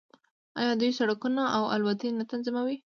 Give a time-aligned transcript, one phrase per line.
[0.59, 2.77] آیا دوی سړکونه او الوتنې نه تنظیموي؟